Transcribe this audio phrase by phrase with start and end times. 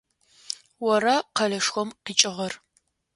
[0.91, 2.53] Ора къэлэшхом къикӏыгъэр?